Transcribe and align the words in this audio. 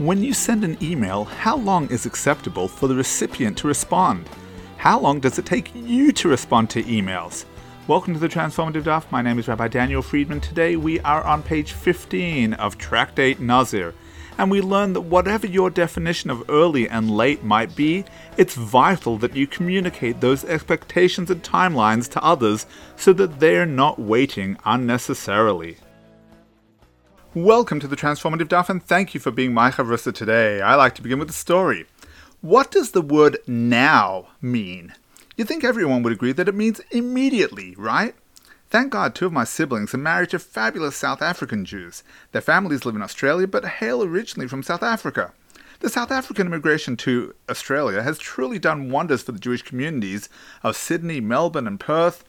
When 0.00 0.22
you 0.22 0.32
send 0.32 0.64
an 0.64 0.78
email, 0.82 1.24
how 1.24 1.58
long 1.58 1.86
is 1.90 2.06
acceptable 2.06 2.68
for 2.68 2.88
the 2.88 2.94
recipient 2.94 3.58
to 3.58 3.68
respond? 3.68 4.30
How 4.78 4.98
long 4.98 5.20
does 5.20 5.38
it 5.38 5.44
take 5.44 5.74
you 5.74 6.10
to 6.12 6.28
respond 6.30 6.70
to 6.70 6.82
emails? 6.84 7.44
Welcome 7.86 8.14
to 8.14 8.18
the 8.18 8.26
Transformative 8.26 8.84
Daf. 8.84 9.04
My 9.10 9.20
name 9.20 9.38
is 9.38 9.46
Rabbi 9.46 9.68
Daniel 9.68 10.00
Friedman. 10.00 10.40
Today 10.40 10.76
we 10.76 11.00
are 11.00 11.22
on 11.24 11.42
page 11.42 11.72
15 11.72 12.54
of 12.54 12.78
Tractate 12.78 13.40
Nazir, 13.40 13.92
and 14.38 14.50
we 14.50 14.62
learn 14.62 14.94
that 14.94 15.02
whatever 15.02 15.46
your 15.46 15.68
definition 15.68 16.30
of 16.30 16.48
early 16.48 16.88
and 16.88 17.10
late 17.10 17.44
might 17.44 17.76
be, 17.76 18.06
it's 18.38 18.54
vital 18.54 19.18
that 19.18 19.36
you 19.36 19.46
communicate 19.46 20.22
those 20.22 20.46
expectations 20.46 21.30
and 21.30 21.42
timelines 21.42 22.10
to 22.12 22.24
others 22.24 22.64
so 22.96 23.12
that 23.12 23.38
they're 23.38 23.66
not 23.66 23.98
waiting 23.98 24.56
unnecessarily. 24.64 25.76
Welcome 27.32 27.78
to 27.78 27.86
the 27.86 27.94
Transformative 27.94 28.48
Daf, 28.48 28.68
and 28.68 28.82
thank 28.82 29.14
you 29.14 29.20
for 29.20 29.30
being 29.30 29.54
my 29.54 29.70
chavrusa 29.70 30.12
today. 30.12 30.60
I 30.60 30.74
like 30.74 30.96
to 30.96 31.02
begin 31.02 31.20
with 31.20 31.30
a 31.30 31.32
story. 31.32 31.86
What 32.40 32.72
does 32.72 32.90
the 32.90 33.00
word 33.00 33.38
now 33.46 34.30
mean? 34.42 34.94
You'd 35.36 35.46
think 35.46 35.62
everyone 35.62 36.02
would 36.02 36.12
agree 36.12 36.32
that 36.32 36.48
it 36.48 36.56
means 36.56 36.80
immediately, 36.90 37.76
right? 37.78 38.16
Thank 38.68 38.90
God 38.90 39.14
two 39.14 39.26
of 39.26 39.32
my 39.32 39.44
siblings 39.44 39.94
are 39.94 39.98
married 39.98 40.30
to 40.30 40.40
fabulous 40.40 40.96
South 40.96 41.22
African 41.22 41.64
Jews. 41.64 42.02
Their 42.32 42.42
families 42.42 42.84
live 42.84 42.96
in 42.96 43.02
Australia 43.02 43.46
but 43.46 43.64
hail 43.64 44.02
originally 44.02 44.48
from 44.48 44.64
South 44.64 44.82
Africa. 44.82 45.32
The 45.78 45.88
South 45.88 46.10
African 46.10 46.48
immigration 46.48 46.96
to 46.96 47.36
Australia 47.48 48.02
has 48.02 48.18
truly 48.18 48.58
done 48.58 48.90
wonders 48.90 49.22
for 49.22 49.30
the 49.30 49.38
Jewish 49.38 49.62
communities 49.62 50.28
of 50.64 50.76
Sydney, 50.76 51.20
Melbourne, 51.20 51.68
and 51.68 51.78
Perth. 51.78 52.24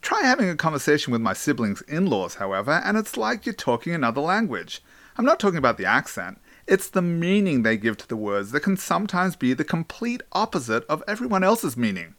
Try 0.00 0.22
having 0.22 0.48
a 0.48 0.56
conversation 0.56 1.12
with 1.12 1.20
my 1.20 1.32
siblings' 1.32 1.82
in 1.82 2.06
laws, 2.06 2.36
however, 2.36 2.80
and 2.84 2.96
it's 2.96 3.16
like 3.16 3.44
you're 3.44 3.54
talking 3.54 3.94
another 3.94 4.20
language. 4.20 4.82
I'm 5.16 5.24
not 5.24 5.40
talking 5.40 5.58
about 5.58 5.76
the 5.76 5.84
accent, 5.84 6.38
it's 6.68 6.90
the 6.90 7.02
meaning 7.02 7.62
they 7.62 7.78
give 7.78 7.96
to 7.96 8.08
the 8.08 8.16
words 8.16 8.52
that 8.52 8.60
can 8.60 8.76
sometimes 8.76 9.36
be 9.36 9.54
the 9.54 9.64
complete 9.64 10.22
opposite 10.32 10.84
of 10.84 11.02
everyone 11.08 11.42
else's 11.42 11.78
meaning. 11.78 12.14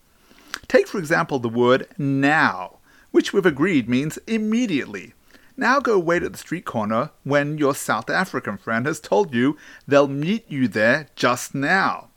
Take, 0.67 0.88
for 0.88 0.97
example, 0.97 1.38
the 1.38 1.47
word 1.47 1.88
now, 1.99 2.80
which 3.11 3.31
we've 3.31 3.45
agreed 3.45 3.88
means 3.88 4.17
immediately. 4.25 5.14
Now 5.55 5.80
go 5.80 5.99
wait 5.99 6.23
at 6.23 6.31
the 6.31 6.38
street 6.38 6.66
corner 6.66 7.11
when 7.23 7.59
your 7.59 7.75
South 7.75 8.09
African 8.09 8.58
friend 8.58 8.88
has 8.88 8.99
told 8.99 9.36
you 9.36 9.55
they'll 9.88 10.08
meet 10.08 10.49
you 10.49 10.67
there 10.67 11.09
just 11.16 11.53
now. 11.53 12.08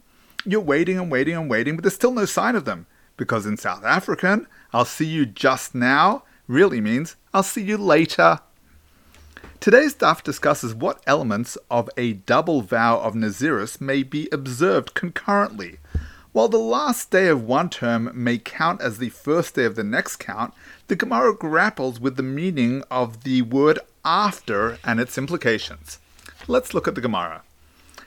You're 0.47 0.61
waiting 0.61 0.99
and 0.99 1.13
waiting 1.13 1.37
and 1.37 1.51
waiting, 1.51 1.77
but 1.77 1.83
there's 1.83 1.95
still 1.95 2.13
no 2.13 2.25
sign 2.25 2.57
of 2.57 2.65
them, 2.65 2.87
because 3.17 3.47
in 3.47 3.57
South 3.57 3.85
African, 3.85 4.47
I'll 4.73 4.85
see 4.85 5.07
you 5.07 5.27
just 5.27 5.75
now 5.75 6.23
really 6.49 6.81
means 6.81 7.17
I'll 7.33 7.43
see 7.43 7.63
you 7.63 7.77
later. 7.77 8.41
Today's 9.61 9.95
daf 9.95 10.23
discusses 10.23 10.75
what 10.75 11.03
elements 11.07 11.57
of 11.71 11.89
a 11.97 12.15
double 12.15 12.63
vow 12.63 12.99
of 12.99 13.15
Nazirus 13.15 13.81
may 13.81 14.03
be 14.03 14.29
observed 14.33 14.95
concurrently. 14.95 15.79
While 16.33 16.49
the 16.49 16.59
last 16.59 17.11
day 17.11 17.29
of 17.29 17.45
one 17.45 17.69
term 17.71 18.11
may 18.15 18.39
count 18.39 18.81
as 18.81 18.99
the 18.99 19.11
first 19.11 19.55
day 19.55 19.65
of 19.65 19.77
the 19.77 19.85
next 19.85 20.17
count, 20.17 20.53
the 20.89 20.97
Gemara 20.97 21.35
grapples 21.35 22.01
with 22.01 22.17
the 22.17 22.23
meaning 22.23 22.83
of 22.91 23.23
the 23.23 23.43
word 23.43 23.79
after 24.05 24.79
and 24.85 24.99
its 24.99 25.17
implications. 25.17 25.99
Let's 26.49 26.75
look 26.75 26.89
at 26.89 26.95
the 26.95 27.01
Gemara. 27.01 27.43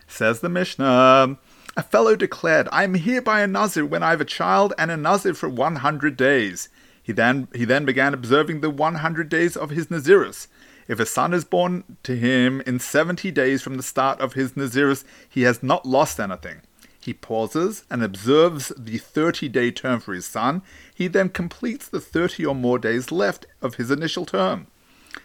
Says 0.07 0.41
the 0.41 0.49
Mishnah. 0.49 1.37
A 1.77 1.83
fellow 1.83 2.15
declared, 2.15 2.69
I 2.71 2.85
am 2.85 2.93
hereby 2.93 3.41
a 3.41 3.47
Nazir 3.47 3.85
when 3.85 4.01
I 4.01 4.11
have 4.11 4.21
a 4.21 4.25
child, 4.25 4.73
and 4.77 4.89
a 4.89 4.95
Nazir 4.95 5.33
for 5.33 5.49
100 5.49 6.15
days. 6.15 6.69
He 7.03 7.11
then, 7.11 7.49
he 7.53 7.65
then 7.65 7.83
began 7.83 8.13
observing 8.13 8.61
the 8.61 8.69
100 8.69 9.27
days 9.27 9.57
of 9.57 9.71
his 9.71 9.87
Nazirus. 9.87 10.47
If 10.87 11.01
a 11.01 11.05
son 11.05 11.33
is 11.33 11.43
born 11.43 11.83
to 12.03 12.15
him 12.15 12.61
in 12.61 12.79
70 12.79 13.29
days 13.31 13.61
from 13.61 13.75
the 13.75 13.83
start 13.83 14.21
of 14.21 14.33
his 14.33 14.53
Nazirus, 14.53 15.03
he 15.27 15.41
has 15.41 15.61
not 15.61 15.85
lost 15.85 16.17
anything. 16.17 16.61
He 16.97 17.13
pauses 17.13 17.83
and 17.91 18.01
observes 18.01 18.71
the 18.77 18.97
30 18.97 19.49
day 19.49 19.69
term 19.69 19.99
for 19.99 20.13
his 20.13 20.25
son. 20.25 20.61
He 20.93 21.07
then 21.07 21.29
completes 21.29 21.89
the 21.89 21.99
30 21.99 22.45
or 22.45 22.55
more 22.55 22.79
days 22.79 23.11
left 23.11 23.47
of 23.61 23.75
his 23.75 23.91
initial 23.91 24.25
term. 24.25 24.67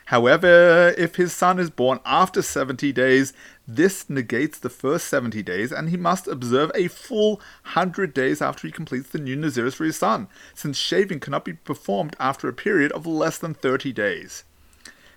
However, 0.06 0.94
if 0.98 1.16
his 1.16 1.32
son 1.32 1.58
is 1.58 1.70
born 1.70 2.00
after 2.04 2.42
70 2.42 2.92
days, 2.92 3.32
this 3.66 4.10
negates 4.10 4.58
the 4.58 4.68
first 4.68 5.06
70 5.06 5.42
days, 5.42 5.70
and 5.70 5.88
he 5.88 5.96
must 5.96 6.26
observe 6.26 6.72
a 6.74 6.88
full 6.88 7.36
100 7.62 8.12
days 8.12 8.42
after 8.42 8.66
he 8.66 8.72
completes 8.72 9.10
the 9.10 9.18
new 9.18 9.36
Nazirus 9.36 9.74
for 9.74 9.84
his 9.84 9.96
son, 9.96 10.28
since 10.54 10.76
shaving 10.76 11.20
cannot 11.20 11.44
be 11.44 11.52
performed 11.52 12.16
after 12.18 12.48
a 12.48 12.52
period 12.52 12.90
of 12.92 13.06
less 13.06 13.38
than 13.38 13.54
30 13.54 13.92
days. 13.92 14.44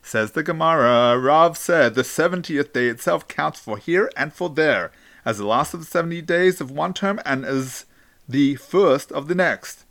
Says 0.04 0.32
the 0.32 0.44
Gemara, 0.44 1.18
Rav 1.18 1.58
said 1.58 1.96
the 1.96 2.02
70th 2.02 2.74
day 2.74 2.88
itself 2.88 3.28
counts 3.28 3.60
for 3.60 3.78
here 3.78 4.12
and 4.18 4.34
for 4.34 4.50
there, 4.50 4.92
as 5.26 5.38
the 5.38 5.48
last 5.48 5.74
of 5.74 5.80
the 5.80 5.86
70 5.86 6.22
days 6.22 6.60
of 6.60 6.70
one 6.70 6.94
term 6.94 7.20
and 7.26 7.46
as 7.46 7.86
the 8.28 8.56
first 8.56 9.12
of 9.12 9.28
the 9.28 9.36
next. 9.36 9.86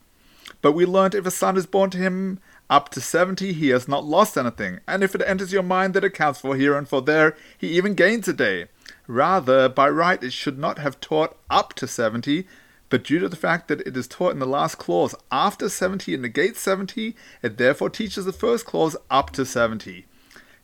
But 0.60 0.72
we 0.72 0.86
learnt 0.86 1.14
if 1.14 1.26
a 1.26 1.30
son 1.30 1.56
is 1.56 1.66
born 1.66 1.90
to 1.90 1.98
him 1.98 2.40
up 2.72 2.88
to 2.88 3.02
70, 3.02 3.52
he 3.52 3.68
has 3.68 3.86
not 3.86 4.02
lost 4.02 4.38
anything, 4.38 4.80
and 4.88 5.04
if 5.04 5.14
it 5.14 5.20
enters 5.26 5.52
your 5.52 5.62
mind 5.62 5.92
that 5.92 6.04
it 6.04 6.14
counts 6.14 6.40
for 6.40 6.56
here 6.56 6.74
and 6.74 6.88
for 6.88 7.02
there, 7.02 7.36
he 7.58 7.66
even 7.68 7.92
gains 7.92 8.26
a 8.26 8.32
day. 8.32 8.68
Rather, 9.06 9.68
by 9.68 9.90
right, 9.90 10.24
it 10.24 10.32
should 10.32 10.58
not 10.58 10.78
have 10.78 10.98
taught 10.98 11.36
up 11.50 11.74
to 11.74 11.86
70, 11.86 12.46
but 12.88 13.04
due 13.04 13.18
to 13.18 13.28
the 13.28 13.36
fact 13.36 13.68
that 13.68 13.82
it 13.82 13.94
is 13.94 14.08
taught 14.08 14.32
in 14.32 14.38
the 14.38 14.46
last 14.46 14.76
clause 14.78 15.14
after 15.30 15.68
70 15.68 16.14
and 16.14 16.22
negates 16.22 16.60
70, 16.60 17.14
it 17.42 17.58
therefore 17.58 17.90
teaches 17.90 18.24
the 18.24 18.32
first 18.32 18.64
clause 18.64 18.96
up 19.10 19.28
to 19.32 19.44
70. 19.44 20.06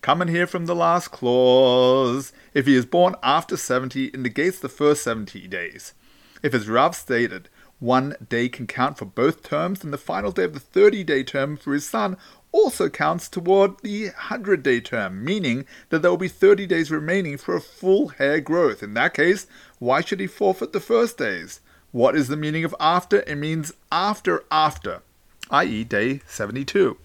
Come 0.00 0.22
and 0.22 0.30
hear 0.30 0.46
from 0.46 0.64
the 0.64 0.74
last 0.74 1.08
clause. 1.08 2.32
If 2.54 2.64
he 2.64 2.74
is 2.74 2.86
born 2.86 3.16
after 3.22 3.58
70, 3.58 4.06
it 4.06 4.18
negates 4.18 4.60
the 4.60 4.70
first 4.70 5.02
70 5.04 5.46
days. 5.46 5.92
If 6.42 6.54
as 6.54 6.70
Rav 6.70 6.96
stated, 6.96 7.50
one 7.80 8.16
day 8.28 8.48
can 8.48 8.66
count 8.66 8.98
for 8.98 9.04
both 9.04 9.42
terms, 9.42 9.84
and 9.84 9.92
the 9.92 9.98
final 9.98 10.32
day 10.32 10.44
of 10.44 10.54
the 10.54 10.60
30 10.60 11.04
day 11.04 11.22
term 11.22 11.56
for 11.56 11.72
his 11.72 11.86
son 11.86 12.16
also 12.50 12.88
counts 12.88 13.28
toward 13.28 13.78
the 13.82 14.06
100 14.06 14.62
day 14.62 14.80
term, 14.80 15.24
meaning 15.24 15.64
that 15.90 16.02
there 16.02 16.10
will 16.10 16.18
be 16.18 16.28
30 16.28 16.66
days 16.66 16.90
remaining 16.90 17.36
for 17.36 17.54
a 17.54 17.60
full 17.60 18.08
hair 18.08 18.40
growth. 18.40 18.82
In 18.82 18.94
that 18.94 19.14
case, 19.14 19.46
why 19.78 20.00
should 20.00 20.20
he 20.20 20.26
forfeit 20.26 20.72
the 20.72 20.80
first 20.80 21.18
days? 21.18 21.60
What 21.92 22.16
is 22.16 22.28
the 22.28 22.36
meaning 22.36 22.64
of 22.64 22.74
after? 22.80 23.20
It 23.20 23.36
means 23.36 23.72
after 23.92 24.44
after, 24.50 25.02
i.e., 25.50 25.84
day 25.84 26.20
72. 26.26 26.96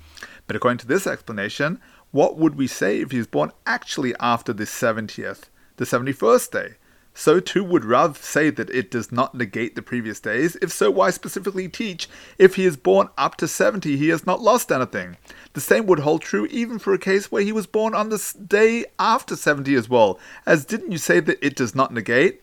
But 0.48 0.56
according 0.56 0.80
to 0.80 0.88
this 0.88 1.08
explanation, 1.08 1.80
what 2.12 2.38
would 2.38 2.56
we 2.56 2.68
say 2.68 3.00
if 3.00 3.12
he 3.12 3.18
is 3.18 3.28
born 3.28 3.52
actually 3.66 4.14
after 4.20 4.54
the 4.54 4.66
70th, 4.66 5.44
the 5.78 5.86
71st 5.86 6.52
day? 6.52 6.76
So 7.14 7.40
too 7.40 7.64
would 7.64 7.86
Rav 7.86 8.18
say 8.18 8.50
that 8.50 8.70
it 8.72 8.90
does 8.90 9.12
not 9.12 9.36
negate 9.36 9.76
the 9.76 9.82
previous 9.82 10.20
days. 10.20 10.56
If 10.62 10.72
so, 10.72 10.90
why 10.90 11.12
specifically 11.12 11.70
teach 11.70 12.10
if 12.38 12.56
he 12.56 12.66
is 12.66 12.76
born 12.76 13.10
up 13.18 13.36
to 13.38 13.48
70 13.48 13.98
he 13.98 14.10
has 14.10 14.26
not 14.26 14.42
lost 14.42 14.72
anything? 14.72 15.18
The 15.54 15.62
same 15.62 15.86
would 15.86 16.00
hold 16.00 16.22
true 16.22 16.48
even 16.48 16.80
for 16.80 16.94
a 16.94 17.00
case 17.00 17.32
where 17.32 17.44
he 17.44 17.52
was 17.52 17.68
born 17.68 17.94
on 17.94 18.10
the 18.10 18.34
day 18.48 18.86
after 18.98 19.36
70 19.36 19.76
as 19.76 19.88
well, 19.88 20.20
as 20.46 20.66
didn't 20.66 20.92
you 20.92 20.98
say 20.98 21.20
that 21.20 21.46
it 21.46 21.56
does 21.56 21.76
not 21.76 21.94
negate? 21.94 22.42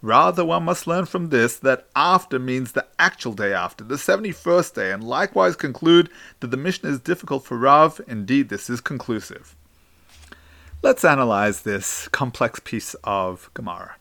Rather, 0.00 0.44
one 0.44 0.64
must 0.64 0.88
learn 0.88 1.06
from 1.06 1.28
this 1.28 1.56
that 1.56 1.86
after 1.94 2.38
means 2.38 2.72
the 2.72 2.86
actual 2.98 3.32
day 3.32 3.52
after, 3.52 3.84
the 3.84 3.94
71st 3.94 4.74
day, 4.74 4.90
and 4.90 5.04
likewise 5.04 5.54
conclude 5.54 6.10
that 6.40 6.50
the 6.50 6.56
Mishnah 6.56 6.90
is 6.90 6.98
difficult 6.98 7.44
for 7.44 7.56
Rav. 7.56 8.00
Indeed, 8.08 8.48
this 8.48 8.68
is 8.68 8.80
conclusive. 8.80 9.54
Let's 10.82 11.04
analyze 11.04 11.62
this 11.62 12.08
complex 12.08 12.58
piece 12.58 12.94
of 13.04 13.48
Gemara. 13.54 13.94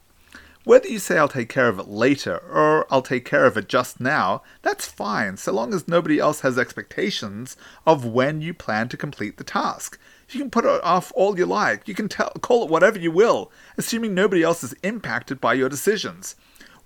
Whether 0.63 0.89
you 0.89 0.99
say 0.99 1.17
I'll 1.17 1.27
take 1.27 1.49
care 1.49 1.67
of 1.67 1.79
it 1.79 1.87
later 1.87 2.37
or 2.37 2.85
I'll 2.93 3.01
take 3.01 3.25
care 3.25 3.45
of 3.45 3.57
it 3.57 3.67
just 3.67 3.99
now, 3.99 4.43
that's 4.61 4.85
fine, 4.85 5.37
so 5.37 5.51
long 5.51 5.73
as 5.73 5.87
nobody 5.87 6.19
else 6.19 6.41
has 6.41 6.59
expectations 6.59 7.57
of 7.87 8.05
when 8.05 8.41
you 8.41 8.53
plan 8.53 8.87
to 8.89 8.97
complete 8.97 9.37
the 9.37 9.43
task. 9.43 9.97
You 10.29 10.39
can 10.39 10.51
put 10.51 10.65
it 10.65 10.83
off 10.83 11.11
all 11.15 11.37
you 11.37 11.47
like, 11.47 11.87
you 11.87 11.95
can 11.95 12.07
tell, 12.07 12.29
call 12.41 12.63
it 12.63 12.69
whatever 12.69 12.99
you 12.99 13.09
will, 13.11 13.51
assuming 13.75 14.13
nobody 14.13 14.43
else 14.43 14.63
is 14.63 14.75
impacted 14.83 15.41
by 15.41 15.55
your 15.55 15.67
decisions. 15.67 16.35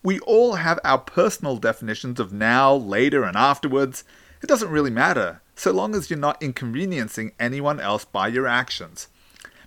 We 0.01 0.19
all 0.19 0.55
have 0.55 0.79
our 0.85 0.99
personal 0.99 1.57
definitions 1.57 2.17
of 2.19 2.31
now, 2.31 2.73
later, 2.73 3.23
and 3.23 3.35
afterwards. 3.35 4.05
It 4.41 4.47
doesn't 4.47 4.71
really 4.71 4.89
matter, 4.89 5.41
so 5.53 5.73
long 5.73 5.95
as 5.95 6.09
you're 6.09 6.17
not 6.17 6.41
inconveniencing 6.41 7.33
anyone 7.41 7.81
else 7.81 8.05
by 8.05 8.29
your 8.29 8.47
actions. 8.47 9.09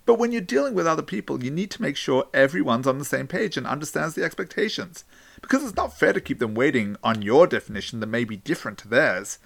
But 0.08 0.18
when 0.18 0.32
you're 0.32 0.40
dealing 0.40 0.72
with 0.72 0.86
other 0.86 1.02
people, 1.02 1.44
you 1.44 1.50
need 1.50 1.70
to 1.72 1.82
make 1.82 1.94
sure 1.94 2.28
everyone's 2.32 2.86
on 2.86 2.96
the 2.96 3.04
same 3.04 3.26
page 3.26 3.58
and 3.58 3.66
understands 3.66 4.14
the 4.14 4.24
expectations. 4.24 5.04
Because 5.42 5.62
it's 5.62 5.76
not 5.76 5.98
fair 5.98 6.14
to 6.14 6.20
keep 6.22 6.38
them 6.38 6.54
waiting 6.54 6.96
on 7.04 7.20
your 7.20 7.46
definition 7.46 8.00
that 8.00 8.06
may 8.06 8.24
be 8.24 8.38
different 8.38 8.78
to 8.78 8.88
theirs. 8.88 9.38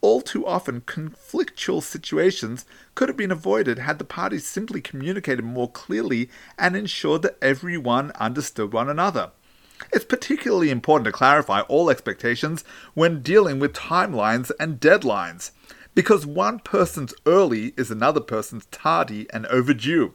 All 0.00 0.20
too 0.20 0.44
often, 0.44 0.80
conflictual 0.80 1.84
situations 1.84 2.64
could 2.96 3.08
have 3.08 3.16
been 3.16 3.30
avoided 3.30 3.78
had 3.78 4.00
the 4.00 4.04
parties 4.04 4.44
simply 4.44 4.80
communicated 4.80 5.44
more 5.44 5.70
clearly 5.70 6.30
and 6.58 6.74
ensured 6.74 7.22
that 7.22 7.38
everyone 7.40 8.10
understood 8.16 8.72
one 8.72 8.88
another. 8.88 9.30
It's 9.92 10.04
particularly 10.04 10.70
important 10.70 11.04
to 11.04 11.12
clarify 11.12 11.60
all 11.60 11.90
expectations 11.90 12.64
when 12.94 13.22
dealing 13.22 13.60
with 13.60 13.72
timelines 13.72 14.50
and 14.58 14.80
deadlines 14.80 15.52
because 15.98 16.24
one 16.24 16.60
person's 16.60 17.12
early 17.26 17.74
is 17.76 17.90
another 17.90 18.20
person's 18.20 18.66
tardy 18.66 19.26
and 19.32 19.44
overdue. 19.46 20.14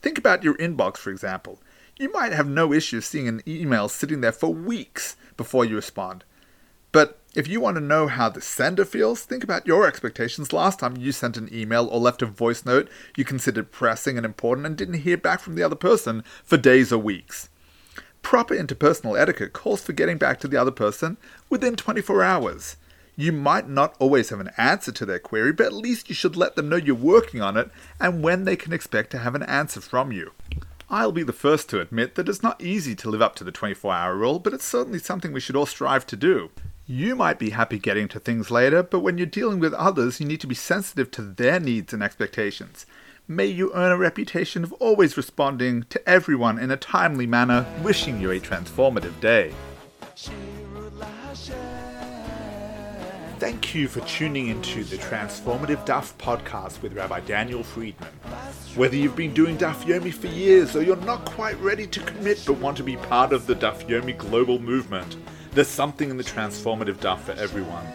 Think 0.00 0.18
about 0.18 0.42
your 0.42 0.56
inbox, 0.56 0.96
for 0.96 1.10
example. 1.10 1.60
You 1.96 2.10
might 2.10 2.32
have 2.32 2.48
no 2.48 2.72
issue 2.72 3.00
seeing 3.00 3.28
an 3.28 3.40
email 3.46 3.88
sitting 3.88 4.22
there 4.22 4.32
for 4.32 4.52
weeks 4.52 5.14
before 5.36 5.64
you 5.64 5.76
respond. 5.76 6.24
But 6.90 7.20
if 7.36 7.46
you 7.46 7.60
want 7.60 7.76
to 7.76 7.80
know 7.80 8.08
how 8.08 8.28
the 8.28 8.40
sender 8.40 8.84
feels, 8.84 9.22
think 9.22 9.44
about 9.44 9.68
your 9.68 9.86
expectations 9.86 10.52
last 10.52 10.80
time 10.80 10.96
you 10.96 11.12
sent 11.12 11.36
an 11.36 11.48
email 11.54 11.86
or 11.86 12.00
left 12.00 12.22
a 12.22 12.26
voice 12.26 12.66
note 12.66 12.90
you 13.16 13.24
considered 13.24 13.70
pressing 13.70 14.16
and 14.16 14.26
important 14.26 14.66
and 14.66 14.76
didn't 14.76 15.02
hear 15.02 15.16
back 15.16 15.38
from 15.38 15.54
the 15.54 15.62
other 15.62 15.76
person 15.76 16.24
for 16.42 16.56
days 16.56 16.92
or 16.92 16.98
weeks. 16.98 17.48
Proper 18.22 18.56
interpersonal 18.56 19.16
etiquette 19.16 19.52
calls 19.52 19.80
for 19.80 19.92
getting 19.92 20.18
back 20.18 20.40
to 20.40 20.48
the 20.48 20.60
other 20.60 20.72
person 20.72 21.18
within 21.48 21.76
24 21.76 22.20
hours. 22.20 22.76
You 23.20 23.32
might 23.32 23.68
not 23.68 23.94
always 23.98 24.30
have 24.30 24.40
an 24.40 24.50
answer 24.56 24.90
to 24.92 25.04
their 25.04 25.18
query, 25.18 25.52
but 25.52 25.66
at 25.66 25.74
least 25.74 26.08
you 26.08 26.14
should 26.14 26.36
let 26.36 26.56
them 26.56 26.70
know 26.70 26.76
you're 26.76 26.94
working 26.94 27.42
on 27.42 27.54
it 27.58 27.70
and 28.00 28.22
when 28.22 28.46
they 28.46 28.56
can 28.56 28.72
expect 28.72 29.10
to 29.10 29.18
have 29.18 29.34
an 29.34 29.42
answer 29.42 29.82
from 29.82 30.10
you. 30.10 30.32
I'll 30.88 31.12
be 31.12 31.22
the 31.22 31.34
first 31.34 31.68
to 31.68 31.82
admit 31.82 32.14
that 32.14 32.30
it's 32.30 32.42
not 32.42 32.62
easy 32.62 32.94
to 32.94 33.10
live 33.10 33.20
up 33.20 33.36
to 33.36 33.44
the 33.44 33.52
24 33.52 33.92
hour 33.92 34.16
rule, 34.16 34.38
but 34.38 34.54
it's 34.54 34.64
certainly 34.64 34.98
something 34.98 35.34
we 35.34 35.40
should 35.40 35.54
all 35.54 35.66
strive 35.66 36.06
to 36.06 36.16
do. 36.16 36.50
You 36.86 37.14
might 37.14 37.38
be 37.38 37.50
happy 37.50 37.78
getting 37.78 38.08
to 38.08 38.18
things 38.18 38.50
later, 38.50 38.82
but 38.82 39.00
when 39.00 39.18
you're 39.18 39.26
dealing 39.26 39.60
with 39.60 39.74
others, 39.74 40.18
you 40.18 40.24
need 40.24 40.40
to 40.40 40.46
be 40.46 40.54
sensitive 40.54 41.10
to 41.10 41.20
their 41.20 41.60
needs 41.60 41.92
and 41.92 42.02
expectations. 42.02 42.86
May 43.28 43.44
you 43.44 43.70
earn 43.74 43.92
a 43.92 43.98
reputation 43.98 44.64
of 44.64 44.72
always 44.80 45.18
responding 45.18 45.82
to 45.90 46.08
everyone 46.08 46.58
in 46.58 46.70
a 46.70 46.78
timely 46.78 47.26
manner, 47.26 47.66
wishing 47.82 48.18
you 48.18 48.30
a 48.30 48.40
transformative 48.40 49.20
day. 49.20 49.52
Thank 53.40 53.74
you 53.74 53.88
for 53.88 54.00
tuning 54.00 54.48
into 54.48 54.84
the 54.84 54.98
Transformative 54.98 55.86
Daf 55.86 56.12
podcast 56.18 56.82
with 56.82 56.92
Rabbi 56.92 57.20
Daniel 57.20 57.62
Friedman. 57.62 58.12
Whether 58.74 58.96
you've 58.96 59.16
been 59.16 59.32
doing 59.32 59.56
Daf 59.56 59.76
Yomi 59.84 60.12
for 60.12 60.26
years 60.26 60.76
or 60.76 60.82
you're 60.82 60.94
not 60.96 61.24
quite 61.24 61.58
ready 61.58 61.86
to 61.86 62.00
commit 62.00 62.44
but 62.46 62.58
want 62.58 62.76
to 62.76 62.82
be 62.82 62.98
part 62.98 63.32
of 63.32 63.46
the 63.46 63.54
Daf 63.54 63.88
Yomi 63.88 64.18
global 64.18 64.58
movement, 64.58 65.16
there's 65.52 65.68
something 65.68 66.10
in 66.10 66.18
the 66.18 66.22
transformative 66.22 66.96
daf 66.96 67.20
for 67.20 67.32
everyone. 67.32 67.86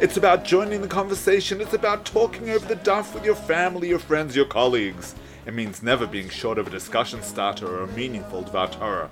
It's 0.00 0.16
about 0.16 0.42
joining 0.42 0.80
the 0.80 0.88
conversation, 0.88 1.60
it's 1.60 1.74
about 1.74 2.06
talking 2.06 2.48
over 2.48 2.66
the 2.66 2.76
daf 2.76 3.12
with 3.12 3.26
your 3.26 3.34
family, 3.34 3.90
your 3.90 3.98
friends, 3.98 4.34
your 4.34 4.46
colleagues. 4.46 5.14
It 5.44 5.52
means 5.52 5.82
never 5.82 6.06
being 6.06 6.30
short 6.30 6.56
of 6.56 6.68
a 6.68 6.70
discussion 6.70 7.22
starter 7.22 7.66
or 7.66 7.82
a 7.82 7.88
meaningful 7.88 8.42
Dvar 8.42 8.72
Torah. 8.72 9.10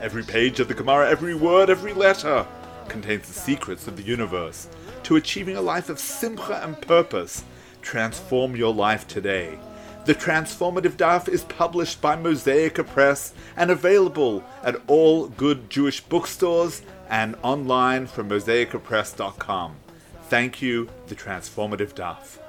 Every 0.00 0.22
page 0.22 0.60
of 0.60 0.68
the 0.68 0.74
Gemara, 0.74 1.10
every 1.10 1.34
word, 1.34 1.68
every 1.68 1.94
letter 1.94 2.46
contains 2.88 3.26
the 3.26 3.34
secrets 3.34 3.86
of 3.86 3.96
the 3.96 4.02
universe. 4.02 4.68
To 5.04 5.16
achieving 5.16 5.56
a 5.56 5.60
life 5.60 5.88
of 5.88 5.98
simcha 5.98 6.62
and 6.62 6.80
purpose, 6.80 7.44
transform 7.82 8.56
your 8.56 8.74
life 8.74 9.06
today. 9.06 9.58
The 10.06 10.14
Transformative 10.14 10.96
Daf 10.96 11.28
is 11.28 11.42
published 11.44 12.00
by 12.00 12.16
Mosaica 12.16 12.86
Press 12.86 13.32
and 13.56 13.70
available 13.70 14.44
at 14.62 14.76
all 14.86 15.26
good 15.26 15.68
Jewish 15.68 16.00
bookstores 16.00 16.82
and 17.08 17.34
online 17.42 18.06
from 18.06 18.28
mosaicapress.com. 18.28 19.76
Thank 20.28 20.62
you, 20.62 20.88
The 21.08 21.16
Transformative 21.16 21.94
Daf. 21.94 22.45